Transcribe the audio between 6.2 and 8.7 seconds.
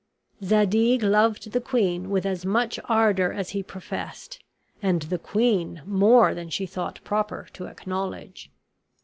than she thought proper to acknowledge.